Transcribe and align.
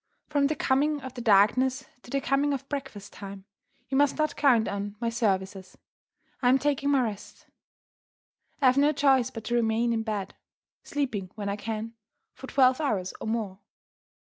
"From 0.29 0.47
the 0.47 0.55
coming 0.55 0.99
of 1.03 1.13
the 1.13 1.21
darkness 1.21 1.85
to 2.01 2.09
the 2.09 2.19
coming 2.21 2.53
of 2.55 2.67
breakfast 2.67 3.13
time, 3.13 3.45
you 3.87 3.95
must 3.95 4.17
not 4.17 4.35
count 4.35 4.67
on 4.67 4.95
my 4.99 5.09
services 5.11 5.77
I 6.41 6.49
am 6.49 6.57
taking 6.57 6.89
my 6.89 7.03
rest. 7.03 7.45
I 8.63 8.65
have 8.65 8.79
no 8.79 8.93
choice 8.93 9.29
but 9.29 9.43
to 9.43 9.53
remain 9.53 9.93
in 9.93 10.01
bed 10.01 10.33
(sleeping 10.83 11.29
when 11.35 11.49
I 11.49 11.55
can) 11.55 11.93
for 12.33 12.47
twelve 12.47 12.81
hours 12.81 13.13
or 13.21 13.27
more. 13.27 13.59